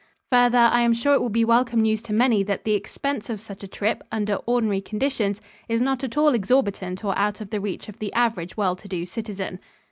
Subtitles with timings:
[0.31, 3.39] Further, I am sure it will be welcome news to many that the expense of
[3.39, 7.61] such a trip, under ordinary conditions, is not at all exorbitant or out of the
[7.61, 9.59] reach of the average well to do citizen.